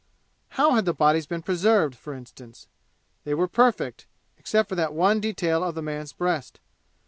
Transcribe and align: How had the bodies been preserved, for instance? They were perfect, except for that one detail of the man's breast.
How 0.57 0.71
had 0.71 0.85
the 0.85 0.95
bodies 0.95 1.27
been 1.27 1.43
preserved, 1.43 1.93
for 1.93 2.15
instance? 2.15 2.65
They 3.23 3.35
were 3.35 3.47
perfect, 3.47 4.07
except 4.39 4.67
for 4.67 4.73
that 4.73 4.95
one 4.95 5.19
detail 5.19 5.63
of 5.63 5.75
the 5.75 5.83
man's 5.83 6.11
breast. 6.11 6.59